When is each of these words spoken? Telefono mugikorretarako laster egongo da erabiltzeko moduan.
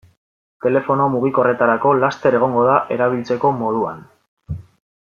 Telefono 0.65 1.05
mugikorretarako 1.15 1.91
laster 2.05 2.39
egongo 2.39 2.65
da 2.71 2.79
erabiltzeko 2.97 3.53
moduan. 3.63 4.05